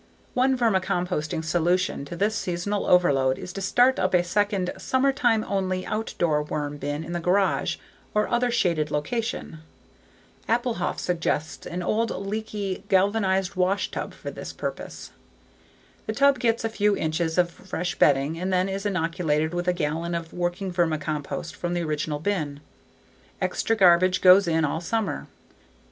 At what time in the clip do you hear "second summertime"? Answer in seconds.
4.23-5.45